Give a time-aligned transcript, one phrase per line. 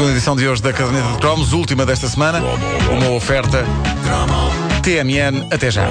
[0.00, 2.40] segunda edição de hoje da Caderneta de Cromos, última desta semana.
[2.90, 3.66] Uma oferta
[4.82, 5.46] TMN.
[5.50, 5.88] Até já.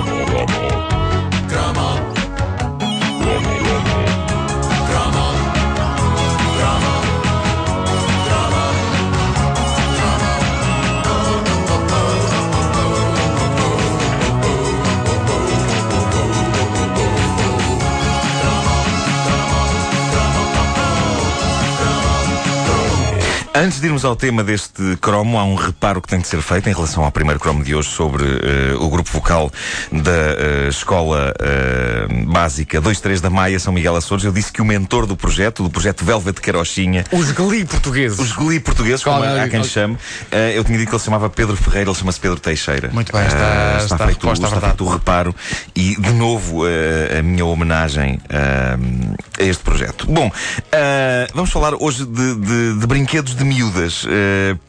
[23.54, 26.70] Antes de irmos ao tema deste cromo, há um reparo que tem de ser feito
[26.70, 29.52] em relação ao primeiro cromo de hoje sobre uh, o grupo vocal
[29.92, 34.24] da uh, Escola uh, Básica 23 da Maia, São Miguel Açores.
[34.24, 37.04] Eu disse que o mentor do projeto, do projeto Velvet Carochinha...
[37.12, 38.20] Os Glee portugueses.
[38.20, 39.98] Os Glee portugueses, como há quem chame.
[40.54, 42.90] eu tinha dito que ele se chamava Pedro Ferreira, ele chama-se Pedro Teixeira.
[42.94, 45.36] Muito bem, está, está, está feito, está feito o reparo
[45.76, 50.06] e, de novo, a minha homenagem a este projeto.
[50.06, 50.32] Bom,
[51.34, 54.04] vamos falar hoje de, de, de brinquedos de miúdas.
[54.04, 54.60] Uh,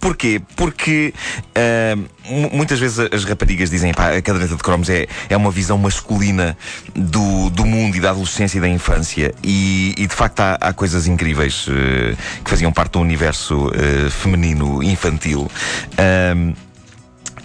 [0.00, 0.40] Porquê?
[0.54, 1.12] Porque
[1.56, 5.76] uh, muitas vezes as raparigas dizem que a caderneta de cromos é, é uma visão
[5.76, 6.56] masculina
[6.94, 9.34] do, do mundo e da adolescência e da infância.
[9.42, 14.10] E, e de facto há, há coisas incríveis uh, que faziam parte do universo uh,
[14.10, 15.50] feminino infantil.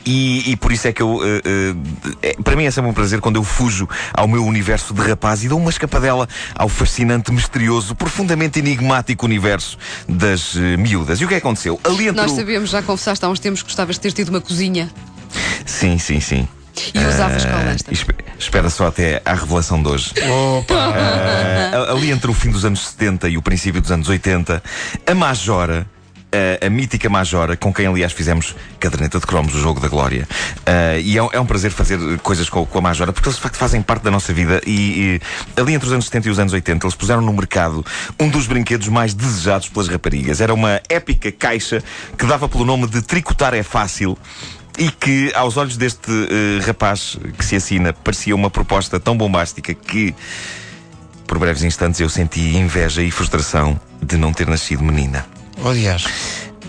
[0.05, 1.15] E, e, por isso é que eu.
[1.15, 4.93] Uh, uh, é, para mim é sempre um prazer quando eu fujo ao meu universo
[4.93, 11.21] de rapaz e dou uma escapadela ao fascinante, misterioso, profundamente enigmático universo das uh, miúdas.
[11.21, 11.79] E o que é que aconteceu?
[11.83, 14.41] Ali entre Nós sabíamos, já confessaste há uns tempos que gostavas de ter tido uma
[14.41, 14.89] cozinha.
[15.65, 16.47] Sim, sim, sim.
[16.93, 17.91] E usavas qual esta?
[18.38, 20.11] Espera só até à revelação de hoje.
[20.57, 20.73] Opa!
[20.73, 24.61] Uh, ali entre o fim dos anos 70 e o princípio dos anos 80,
[25.05, 25.88] a Majora
[26.33, 30.27] a, a, mítica Majora, com quem aliás fizemos caderneta de cromos, o jogo da glória.
[30.59, 33.43] Uh, e é, é, um prazer fazer coisas com, com, a Majora, porque eles de
[33.43, 34.61] facto fazem parte da nossa vida.
[34.65, 35.19] E,
[35.55, 37.85] e, ali entre os anos 70 e os anos 80, eles puseram no mercado
[38.19, 40.41] um dos brinquedos mais desejados pelas raparigas.
[40.41, 41.83] Era uma épica caixa
[42.17, 44.17] que dava pelo nome de Tricotar é Fácil
[44.77, 49.73] e que, aos olhos deste uh, rapaz que se assina, parecia uma proposta tão bombástica
[49.73, 50.16] que,
[51.27, 55.25] por breves instantes, eu senti inveja e frustração de não ter nascido menina.
[55.62, 56.06] Aliás.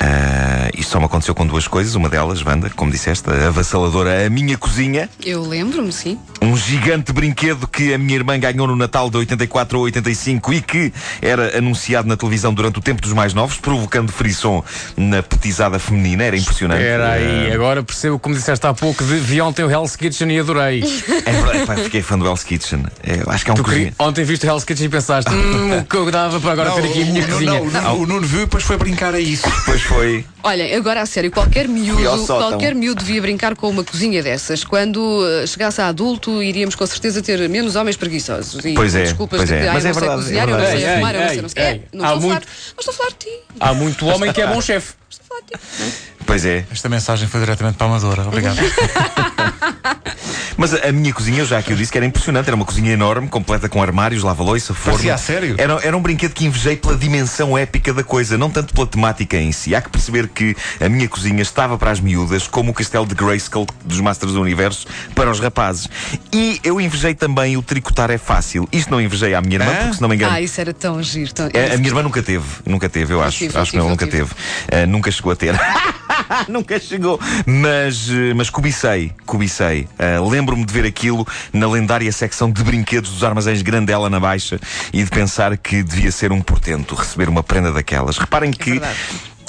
[0.01, 1.95] Uh, isto só me aconteceu com duas coisas.
[1.95, 5.09] Uma delas, Wanda, como disseste, a avassaladora A Minha Cozinha.
[5.25, 6.19] Eu lembro-me, sim.
[6.43, 10.61] Um gigante brinquedo que a minha irmã ganhou no Natal de 84 ou 85 e
[10.61, 10.93] que
[11.23, 14.63] era anunciado na televisão durante o tempo dos mais novos, provocando frisson
[14.97, 16.25] na petizada feminina.
[16.25, 16.83] Era impressionante.
[16.83, 17.55] Era aí, uh...
[17.55, 20.85] agora percebo, como disseste há pouco, de, vi ontem o Hell's Kitchen e adorei.
[21.27, 22.85] É verdade, pá, fiquei fã do Hell's Kitchen.
[23.03, 23.95] É, acho que é um cozinha.
[23.99, 26.77] Ontem viste o Hell's Kitchen e pensaste, hum, o que eu dava para agora não,
[26.77, 27.61] ter aqui a minha o, cozinha.
[27.61, 29.49] Não, não, o Nuno viu e depois foi brincar a isso.
[29.49, 30.25] Depois foi.
[30.47, 34.63] Olha, agora a sério, qualquer miúdo, qualquer miúdo devia brincar com uma cozinha dessas.
[34.63, 38.63] Quando eh, chegasse a adulto, iríamos com certeza ter menos homens preguiçosos.
[38.63, 39.61] E pois é, desculpas pois de é.
[39.61, 41.49] que, mas é verdade, sei cozinhar, é eu não sei eu não sei, ei, não
[41.49, 41.63] sei.
[41.63, 42.47] ei, Não há estou a muito...
[42.47, 43.31] falar, mas estou a falar de ti.
[43.59, 44.93] Há muito homem que é bom chefe.
[45.09, 45.95] Estou a falar de ti.
[46.27, 46.67] Pois é.
[46.71, 48.29] Esta mensagem foi diretamente para a Amadora.
[48.29, 48.59] Obrigado.
[50.57, 52.47] Mas a, a, minha cozinha, eu já aqui eu disse que era impressionante.
[52.47, 54.93] Era uma cozinha enorme, completa com armários, lava-loiça, forno.
[54.93, 55.55] Parecia a sério?
[55.59, 59.37] Era, era um brinquedo que invejei pela dimensão épica da coisa, não tanto pela temática
[59.37, 59.75] em si.
[59.75, 63.15] Há que perceber que a minha cozinha estava para as miúdas, como o castelo de
[63.15, 65.89] Grayskull dos Masters do Universo para os rapazes.
[66.33, 68.69] E eu invejei também o tricotar é fácil.
[68.73, 70.35] Isto não invejei à minha irmã, porque se não me engano.
[70.35, 71.33] Ah, isso era tão giro.
[71.33, 71.49] Tão...
[71.53, 73.39] É, a minha irmã nunca teve, nunca teve, eu acho.
[73.39, 74.25] tive, acho que ela nunca tive.
[74.25, 75.55] Uh, nunca chegou a ter.
[76.49, 77.21] nunca chegou.
[77.47, 79.89] Mas, eh, mas cobicei, cobicei.
[79.99, 84.59] Uh, Lembro-me de ver aquilo na lendária secção de brinquedos dos armazéns Grandela na Baixa
[84.93, 88.19] e de pensar que devia ser um portento receber uma prenda daquelas.
[88.19, 88.81] Reparem é que.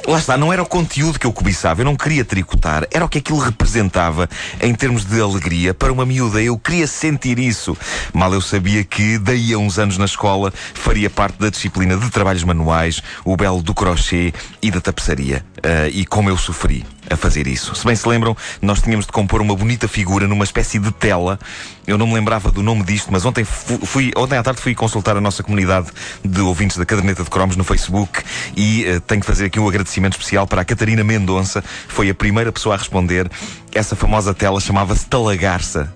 [0.07, 3.09] Lá está, não era o conteúdo que eu cobiçava, eu não queria tricotar, era o
[3.09, 4.29] que aquilo representava
[4.61, 6.39] em termos de alegria para uma miúda.
[6.39, 7.75] Eu queria sentir isso.
[8.13, 12.07] Mal eu sabia que, daí a uns anos na escola, faria parte da disciplina de
[12.11, 14.31] trabalhos manuais, o belo do crochê
[14.61, 15.43] e da tapeçaria.
[15.65, 17.73] Uh, e como eu sofri a fazer isso.
[17.73, 21.39] Se bem se lembram, nós tínhamos de compor uma bonita figura numa espécie de tela.
[21.87, 25.17] Eu não me lembrava do nome disto, mas ontem, fui, ontem à tarde fui consultar
[25.17, 25.87] a nossa comunidade
[26.23, 28.21] de ouvintes da Caderneta de Cromos no Facebook
[28.55, 31.63] e uh, tenho que fazer aqui um agradecimento especial para a Catarina Mendonça.
[31.87, 33.27] Foi a primeira pessoa a responder.
[33.73, 35.91] Essa famosa tela chamava-se Talagarça.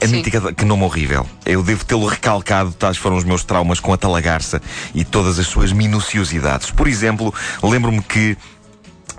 [0.00, 0.16] A Sim.
[0.16, 1.24] mítica, que nome horrível.
[1.46, 4.60] Eu devo tê-lo recalcado, tais foram os meus traumas com a talagarça
[4.92, 6.72] e todas as suas minuciosidades.
[6.72, 7.32] Por exemplo,
[7.62, 8.36] lembro-me que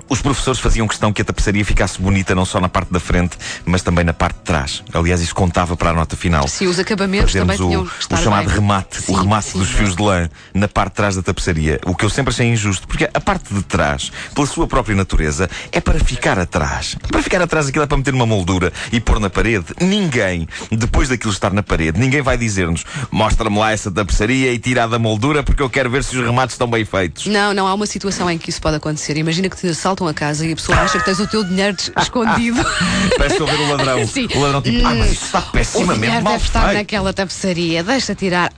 [0.10, 3.38] Os professores faziam questão que a tapeçaria ficasse bonita não só na parte da frente,
[3.66, 4.84] mas também na parte de trás.
[4.94, 6.48] Aliás, isso contava para a nota final.
[6.48, 8.56] Sim, os acabamentos Fazermos também o, o chamado bem.
[8.56, 9.60] remate, Sim, o remate sim.
[9.60, 11.80] dos fios de lã na parte de trás da tapeçaria.
[11.86, 15.50] O que eu sempre achei injusto, porque a parte de trás, pela sua própria natureza,
[15.72, 16.96] é para ficar atrás.
[17.12, 19.66] Para ficar atrás aquilo é para meter uma moldura e pôr na parede.
[19.80, 24.88] Ninguém, depois daquilo estar na parede, ninguém vai dizer-nos mostra-me lá essa tapeçaria e tira
[24.88, 27.26] da moldura porque eu quero ver se os remates estão bem feitos.
[27.28, 29.18] Não, não, há uma situação em que isso pode acontecer.
[29.18, 31.78] Imagina que te assaltam a casa e a pessoa acha que tens o teu dinheiro
[31.98, 32.66] escondido.
[33.18, 34.08] Parece que ver o ladrão.
[34.08, 34.28] Sim.
[34.36, 37.84] O ladrão tipo, ah, mas isto está O pessimamente dinheiro mal deve estar naquela tapeçaria.
[37.84, 38.52] Deixa tirar.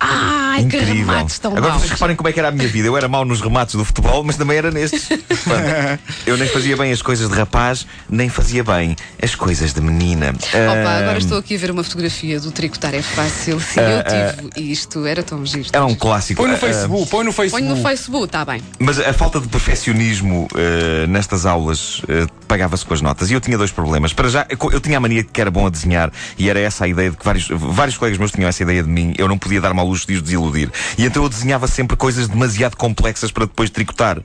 [0.55, 0.95] Ai, que Incrível.
[0.95, 1.81] remates tão Agora maus.
[1.81, 2.87] vocês reparem como é que era a minha vida.
[2.87, 5.03] Eu era mau nos remates do futebol, mas também era nestes.
[5.27, 9.81] Portanto, eu nem fazia bem as coisas de rapaz, nem fazia bem as coisas de
[9.81, 10.29] menina.
[10.29, 13.59] Opa, Ah, agora estou aqui a ver uma fotografia do tricotar é fácil.
[13.59, 14.03] Sim, eu
[14.51, 15.67] tive isto, era tão giro.
[15.73, 16.41] Era um clássico.
[16.41, 17.69] Põe no Ah, Facebook, põe no Põe Facebook.
[17.75, 18.61] no Facebook, está bem.
[18.79, 23.29] Mas a falta de perfeccionismo eh, nestas aulas eh, pagava-se com as notas.
[23.29, 24.13] E eu tinha dois problemas.
[24.13, 26.85] Para já, eu, tinha a mania de que era bom a desenhar e era essa
[26.85, 29.13] a ideia de que vários, vários colegas meus tinham essa ideia de mim.
[29.17, 30.71] Eu não podia dar-me ao luxo de os desiludir.
[30.97, 34.21] E então eu desenhava sempre coisas demasiado complexas para depois tricotar.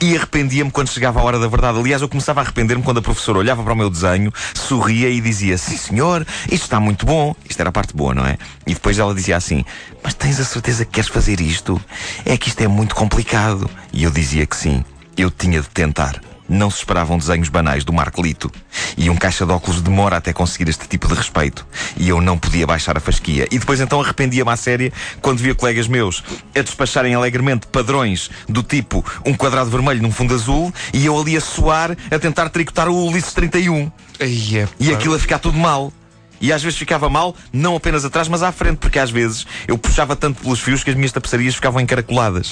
[0.00, 1.78] E arrependia-me quando chegava a hora da verdade.
[1.78, 5.20] Aliás, eu começava a arrepender-me quando a professora olhava para o meu desenho, sorria e
[5.20, 7.34] dizia: Sim, senhor, isto está muito bom.
[7.48, 8.36] Isto era a parte boa, não é?
[8.66, 9.64] E depois ela dizia assim:
[10.02, 11.80] Mas tens a certeza que queres fazer isto?
[12.24, 13.68] É que isto é muito complicado.
[13.92, 14.84] E eu dizia que sim.
[15.16, 16.29] Eu tinha de tentar.
[16.50, 18.50] Não se esperavam desenhos banais do Marco Lito.
[18.96, 21.64] E um caixa de óculos demora até conseguir este tipo de respeito.
[21.96, 23.46] E eu não podia baixar a fasquia.
[23.52, 24.92] E depois então arrependia-me à séria
[25.22, 26.24] quando via colegas meus
[26.56, 31.36] a despacharem alegremente padrões do tipo um quadrado vermelho num fundo azul e eu ali
[31.36, 33.90] a suar a tentar tricotar o Ulisses 31.
[34.18, 35.92] Aí é E aquilo a ficar tudo mal.
[36.40, 39.76] E às vezes ficava mal, não apenas atrás, mas à frente, porque às vezes eu
[39.76, 42.50] puxava tanto pelos fios que as minhas tapeçarias ficavam encaracoladas.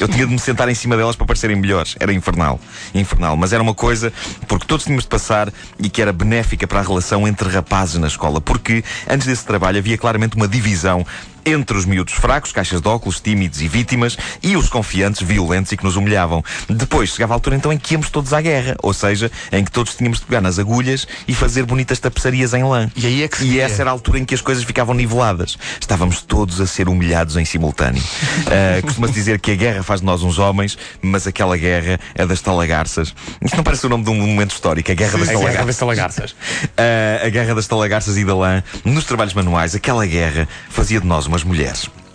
[0.00, 1.94] Eu tinha de me sentar em cima delas para parecerem melhores.
[2.00, 2.60] Era infernal.
[2.94, 3.36] Infernal.
[3.36, 4.12] Mas era uma coisa
[4.46, 8.08] porque todos tínhamos de passar e que era benéfica para a relação entre rapazes na
[8.08, 8.40] escola.
[8.40, 11.06] Porque antes desse trabalho havia claramente uma divisão
[11.52, 15.76] entre os miúdos fracos, caixas de óculos, tímidos e vítimas, e os confiantes, violentos e
[15.76, 16.42] que nos humilhavam.
[16.68, 19.70] Depois chegava a altura então em que íamos todos à guerra, ou seja, em que
[19.70, 22.90] todos tínhamos de pegar nas agulhas e fazer bonitas tapeçarias em lã.
[22.96, 24.94] E aí é que se E essa era a altura em que as coisas ficavam
[24.94, 25.56] niveladas.
[25.80, 28.02] Estávamos todos a ser humilhados em simultâneo.
[28.46, 32.26] Ah, Costuma-se dizer que a guerra faz de nós uns homens, mas aquela guerra é
[32.26, 33.14] das talagarças.
[33.42, 35.66] Isto não parece o nome de um momento histórico, a guerra das A guerra talagarças.
[35.66, 36.36] das talagarças.
[36.76, 41.06] Ah, a guerra das talagarças e da lã, nos trabalhos manuais, aquela guerra fazia de
[41.06, 42.07] nós umas mulheres.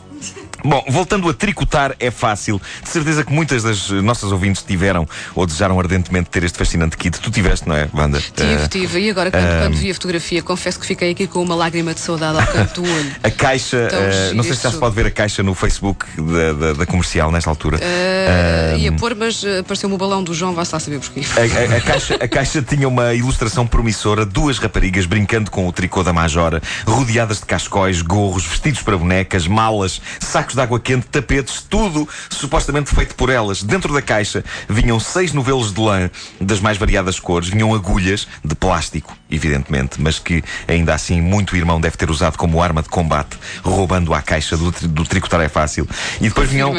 [0.63, 2.62] Bom, voltando a tricotar é fácil.
[2.81, 7.19] De certeza que muitas das nossas ouvintes tiveram ou desejaram ardentemente ter este fascinante kit.
[7.19, 8.19] Tu tiveste, não é, Wanda?
[8.36, 9.00] Tive, Ah, tive.
[9.01, 12.00] E agora, quando, quando vi a fotografia, confesso que fiquei aqui com uma lágrima de
[12.00, 13.12] saudade ao canto do olho.
[13.24, 16.54] A caixa, giro não sei se já se pode ver a caixa no Facebook da,
[16.54, 17.80] da- da comercial nesta altura.
[17.81, 21.21] Ah, ia pôr, mas apareceu-me o balão do João, vá-se lá saber porquê.
[21.36, 25.71] A, a- a caixa, a caixa tinha uma ilustração promissora, duas raparigas brincando com o
[25.71, 31.08] tricô da Majora, rodeadas de cascóis, gorros, vestidos para bonecas, malas, sacos de água quente,
[31.08, 33.64] tapetes, tudo supostamente feito por elas.
[33.64, 36.10] Dentro da caixa vinham seis novelos de lã
[36.40, 41.80] das mais variadas cores, vinham agulhas de plástico, evidentemente, mas que ainda assim muito irmão
[41.80, 45.88] deve ter usado como arma de combate, roubando a caixa do, do tricotar é fácil.
[46.19, 46.74] E depois vinham.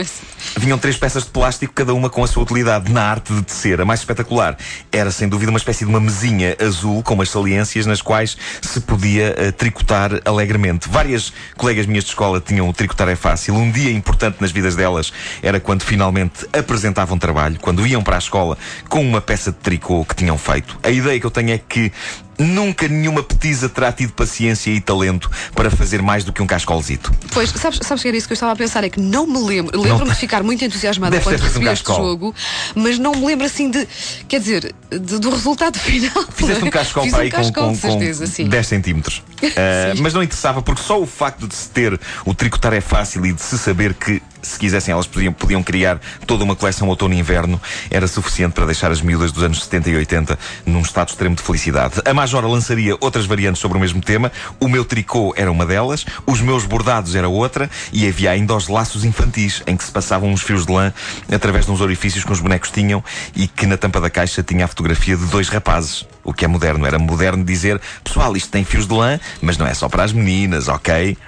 [0.59, 3.81] Vinham três peças de plástico, cada uma com a sua utilidade na arte de tecer.
[3.81, 4.57] A mais espetacular
[4.93, 8.81] era, sem dúvida, uma espécie de uma mesinha azul com umas saliências nas quais se
[8.81, 10.89] podia eh, tricotar alegremente.
[10.89, 13.55] Várias colegas minhas de escola tinham o tricotar é fácil.
[13.55, 15.13] Um dia importante nas vidas delas
[15.43, 18.57] era quando finalmente apresentavam trabalho, quando iam para a escola
[18.89, 20.79] com uma peça de tricô que tinham feito.
[20.83, 21.91] A ideia que eu tenho é que
[22.39, 27.13] Nunca nenhuma petisa terá tido paciência e talento para fazer mais do que um cascolzito.
[27.33, 28.85] Pois, sabes, sabes que era isso que eu estava a pensar?
[28.85, 29.81] É que não me lembro.
[29.81, 32.35] Lembro-me de ficar muito entusiasmada quando feito um recebi este jogo,
[32.75, 33.87] mas não me lembro assim de.
[34.29, 36.25] Quer dizer, de- do resultado final.
[36.35, 38.49] Fizeste um cascol para um aí com, com, certeza, com sim.
[38.49, 39.23] 10 centímetros.
[39.45, 43.27] Uh, mas não interessava porque só o facto de se ter o tricotar é fácil
[43.27, 47.13] e de se saber que, se quisessem, elas podiam, podiam criar toda uma coleção outono
[47.13, 51.11] e inverno era suficiente para deixar as miúdas dos anos 70 e 80 num estado
[51.11, 52.01] extremo de felicidade.
[52.07, 54.33] A Majora lançaria outras variantes sobre o mesmo tema.
[54.59, 58.67] O meu tricô era uma delas, os meus bordados era outra e havia ainda os
[58.67, 60.91] laços infantis em que se passavam uns fios de lã
[61.31, 63.05] através de uns orifícios que os bonecos tinham
[63.37, 66.07] e que na tampa da caixa tinha a fotografia de dois rapazes.
[66.25, 66.87] O que é moderno.
[66.87, 70.15] Era moderno dizer, pessoal, isto tem fios de lã, mas não é só para as
[70.15, 71.19] meninas, ok?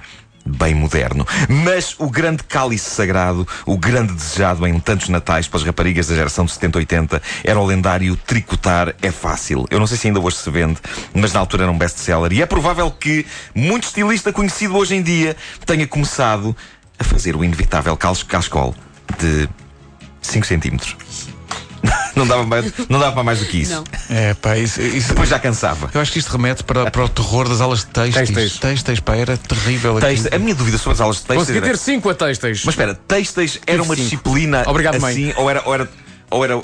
[0.47, 1.26] Bem moderno.
[1.49, 6.15] Mas o grande cálice sagrado, o grande desejado em tantos natais para as raparigas da
[6.15, 9.67] geração de 70 80, era o lendário Tricotar é Fácil.
[9.71, 10.79] Eu não sei se ainda hoje se vende,
[11.12, 12.33] mas na altura era um best-seller.
[12.33, 16.57] E é provável que muito estilista conhecido hoje em dia tenha começado
[16.99, 18.75] a fazer o inevitável cal- cascol
[19.19, 19.49] de
[20.23, 20.97] 5 centímetros.
[22.15, 23.73] Não dava, mais, não dava para mais do que isso.
[23.75, 23.85] Não.
[24.09, 25.91] É, pá, isso, isso- Depois já cansava.
[25.93, 28.15] Eu acho que isto remete para, para o terror das aulas de textos.
[28.29, 28.59] Têxteis.
[28.59, 29.99] Têxteis, pá, era terrível.
[29.99, 30.11] aquilo.
[30.12, 32.62] Texto, a minha dúvida sobre as aulas de texto Consegui era- ter cinco atextas.
[32.65, 34.05] Mas espera, textos era uma cinco.
[34.09, 35.12] disciplina Obrigado, mãe.
[35.12, 35.62] assim, ou era.
[35.67, 35.88] Ou era,
[36.30, 36.54] ou era...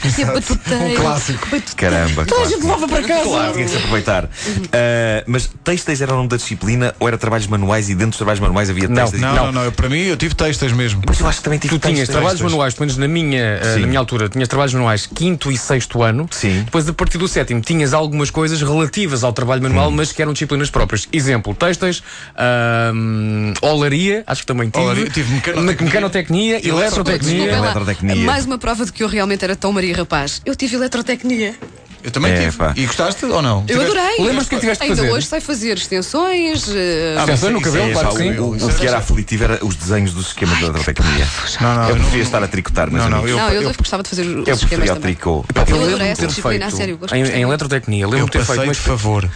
[0.00, 0.84] Que é batuteiro.
[0.84, 1.46] Um clássico.
[1.76, 3.22] Caramba, Toda a gente levava para casa.
[3.22, 4.30] Claro, tinha que se aproveitar.
[4.72, 8.16] Ah, mas textos era o nome da disciplina ou era trabalhos manuais e dentro dos
[8.16, 9.20] trabalhos manuais havia Não, textos?
[9.20, 11.02] Não, não, não, eu, para mim eu tive textas mesmo.
[11.06, 12.14] Mas eu acho que também tive Tu tinhas textos.
[12.16, 13.80] trabalhos manuais, pelo menos na minha, eh, Sim.
[13.80, 16.26] na minha altura, tinhas trabalhos manuais quinto e sexto ano.
[16.30, 16.62] Sim.
[16.64, 20.32] Depois, a partir do sétimo, tinhas algumas coisas relativas ao trabalho manual, mas que eram
[20.32, 21.06] disciplinas próprias.
[21.12, 22.02] Exemplo, textos,
[22.36, 24.84] ahm, olaria, acho que também tive.
[24.84, 25.84] Olaria, tive mecanotecnia.
[25.84, 27.52] mecanotecnia, eletrotecnia.
[27.52, 27.58] lá.
[27.66, 28.16] Eletrotecnia.
[28.24, 30.40] Mais uma prova de que eu realmente era tão Maria Rapaz.
[30.44, 31.54] Eu tive eletrotecnia.
[32.02, 32.56] Eu também É, tive.
[32.56, 32.72] pá.
[32.74, 33.60] E gostaste ou não?
[33.68, 34.24] Eu Tiveste- adorei.
[34.24, 35.12] Lembras-te que tiveste que Ainda fazer?
[35.14, 36.64] hoje sei fazer extensões.
[36.74, 38.30] eh, Ah, Extensões no cabelo, é- claro que sim.
[38.38, 41.28] o, o- o que era aflitivo era os desenhos dos esquemas da eletrotecnia.
[41.60, 43.62] Não, não, eu eu preferia não- estar a tricotar, mas Não, não, eu, não, eu,
[43.64, 45.44] eu- gostava de fazer os eu esquemas preferia o tricô.
[45.54, 46.98] Eu Eu adorei essa disciplina, a feito sério,
[47.36, 49.30] em, eletrotecnia, lembro eu de ter feito passei uma de favor.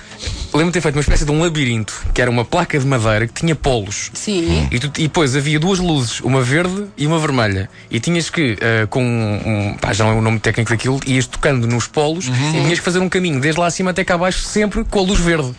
[0.55, 3.27] Lembro de ter feito uma espécie de um labirinto, que era uma placa de madeira
[3.27, 4.11] que tinha polos.
[4.15, 4.69] Sim.
[4.71, 7.69] E, tu- e depois havia duas luzes, uma verde e uma vermelha.
[7.91, 11.27] E tinhas que, eh, com um, pá, já não é o nome técnico daquilo, ias
[11.27, 12.31] tocando nos polos e
[12.63, 15.19] tinhas que fazer um caminho desde lá acima até cá abaixo, sempre com a luz
[15.19, 15.53] verde.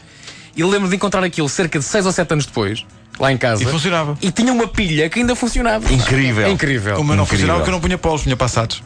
[0.56, 2.86] E eu lembro de encontrar aquilo cerca de 6 ou 7 anos depois,
[3.20, 3.62] lá em casa.
[3.64, 4.18] E funcionava.
[4.22, 5.92] E tinha uma pilha que ainda funcionava.
[5.94, 6.46] Incrível.
[6.48, 6.96] É incrível.
[6.98, 7.26] O meu não Incrível.
[7.28, 8.82] funcionava porque eu não punha polos, punha passados.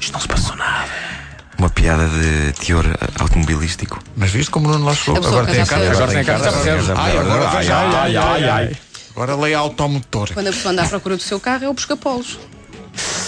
[0.00, 0.88] Isto não se passou nada.
[1.64, 2.84] Uma piada de teor
[3.18, 3.98] automobilístico.
[4.14, 5.16] Mas viste como o Nuno lá chegou?
[5.16, 5.90] Agora tem a carta.
[5.90, 6.50] Agora tem a carta?
[6.94, 8.76] Ai, agora Ai, ai, Ai, ai, ai.
[9.12, 10.28] Agora leia automotor.
[10.34, 12.38] Quando a pessoa anda à procura do seu carro, é o busca-polos.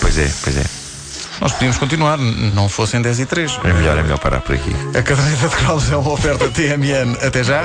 [0.02, 0.64] Pois é, pois é.
[1.40, 3.58] Nós podíamos continuar, não fossem 10 e 3.
[3.64, 4.70] É melhor, é melhor parar por aqui.
[4.94, 7.16] A caderneta de cromos é uma oferta TMN.
[7.26, 7.62] Até já.